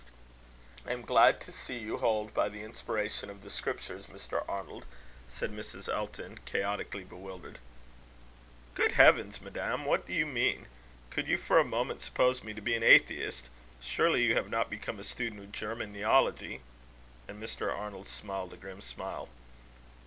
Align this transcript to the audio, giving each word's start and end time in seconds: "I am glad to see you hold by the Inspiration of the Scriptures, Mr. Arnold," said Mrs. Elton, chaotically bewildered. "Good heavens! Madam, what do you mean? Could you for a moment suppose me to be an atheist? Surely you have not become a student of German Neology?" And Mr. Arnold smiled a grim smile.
"I 0.83 0.93
am 0.93 1.03
glad 1.03 1.39
to 1.41 1.51
see 1.51 1.77
you 1.77 1.97
hold 1.97 2.33
by 2.33 2.49
the 2.49 2.63
Inspiration 2.63 3.29
of 3.29 3.43
the 3.43 3.51
Scriptures, 3.51 4.07
Mr. 4.07 4.43
Arnold," 4.49 4.87
said 5.29 5.51
Mrs. 5.51 5.87
Elton, 5.87 6.39
chaotically 6.43 7.03
bewildered. 7.03 7.59
"Good 8.73 8.93
heavens! 8.93 9.39
Madam, 9.41 9.85
what 9.85 10.07
do 10.07 10.13
you 10.13 10.25
mean? 10.25 10.65
Could 11.11 11.27
you 11.27 11.37
for 11.37 11.59
a 11.59 11.63
moment 11.63 12.01
suppose 12.01 12.41
me 12.41 12.51
to 12.55 12.61
be 12.61 12.73
an 12.73 12.81
atheist? 12.81 13.47
Surely 13.79 14.23
you 14.23 14.33
have 14.33 14.49
not 14.49 14.71
become 14.71 14.99
a 14.99 15.03
student 15.03 15.39
of 15.39 15.51
German 15.51 15.93
Neology?" 15.93 16.61
And 17.27 17.39
Mr. 17.39 17.71
Arnold 17.71 18.07
smiled 18.07 18.53
a 18.53 18.57
grim 18.57 18.81
smile. 18.81 19.29